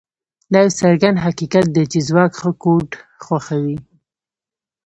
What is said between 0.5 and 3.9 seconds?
دا یو څرګند حقیقت دی چې ځواک ښه کوډ خوښوي